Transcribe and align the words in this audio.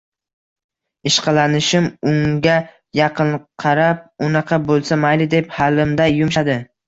Ishqalanishim 1.09 1.89
unga 2.11 2.55
yoqinqirab, 3.01 4.01
unaqa 4.29 4.61
bo‘lsa, 4.71 4.97
mayli, 5.05 5.29
deb 5.35 5.53
halimday 5.59 6.19
yumshadi 6.23 6.57